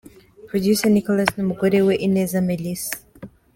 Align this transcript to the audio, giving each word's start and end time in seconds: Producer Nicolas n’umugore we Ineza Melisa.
Producer 0.49 0.89
Nicolas 0.95 1.29
n’umugore 1.35 1.77
we 1.85 1.93
Ineza 2.05 2.37
Melisa. 2.47 2.93